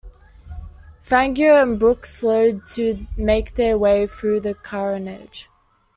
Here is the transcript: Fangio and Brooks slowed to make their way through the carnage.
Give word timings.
Fangio 0.99 1.61
and 1.61 1.77
Brooks 1.79 2.11
slowed 2.11 2.65
to 2.71 3.05
make 3.15 3.53
their 3.53 3.77
way 3.77 4.07
through 4.07 4.39
the 4.39 4.55
carnage. 4.55 5.47